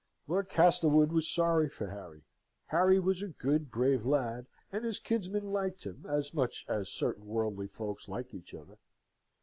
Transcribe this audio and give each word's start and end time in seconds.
Lord 0.27 0.49
Castlewood 0.49 1.11
was 1.11 1.29
sorry 1.31 1.69
for 1.69 1.91
Harry: 1.91 2.23
Harry 2.69 2.99
was 2.99 3.21
a 3.21 3.27
good, 3.27 3.69
brave 3.69 4.03
lad, 4.03 4.47
and 4.71 4.83
his 4.83 4.97
kinsman 4.97 5.51
liked 5.51 5.83
him, 5.83 6.07
as 6.09 6.33
much 6.33 6.65
as 6.67 6.89
certain 6.89 7.27
worldly 7.27 7.67
folks 7.67 8.09
like 8.09 8.33
each 8.33 8.55
other. 8.55 8.79